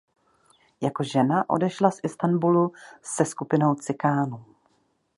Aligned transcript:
Jako 0.81 1.03
žena 1.03 1.49
odešla 1.49 1.91
z 1.91 1.99
Istanbulu 2.03 2.73
se 3.01 3.25
skupinou 3.25 3.75
cikánů. 3.75 4.45